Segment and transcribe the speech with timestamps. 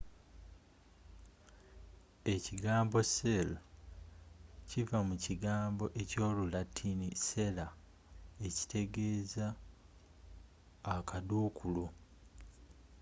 [2.33, 3.49] ekigambo cell
[4.69, 7.67] kiva mu kigambo ekyo lulatini cella
[8.47, 9.47] ekitegeeza
[10.95, 11.85] akadduukulu